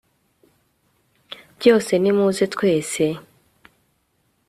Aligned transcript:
byose; 1.57 1.93
nimuze 2.03 2.45
twese 2.53 3.03